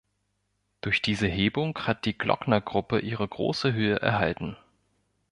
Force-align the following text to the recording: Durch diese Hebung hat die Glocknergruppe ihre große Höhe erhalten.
Durch 0.81 1.03
diese 1.03 1.27
Hebung 1.27 1.77
hat 1.77 2.05
die 2.05 2.17
Glocknergruppe 2.17 3.01
ihre 3.01 3.27
große 3.27 3.71
Höhe 3.71 3.97
erhalten. 4.01 4.57